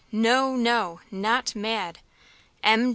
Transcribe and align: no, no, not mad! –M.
no, 0.11 0.55
no, 0.55 0.99
not 1.11 1.55
mad! 1.55 1.99
–M. 2.63 2.89